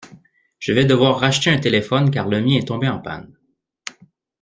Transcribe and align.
Je 0.57 0.73
vais 0.73 0.85
devoir 0.85 1.19
racheter 1.19 1.51
un 1.51 1.59
téléphone 1.59 2.09
car 2.09 2.27
le 2.27 2.41
mien 2.41 2.57
est 2.57 2.67
tombé 2.67 2.87
en 2.89 2.97
panne. 2.97 3.37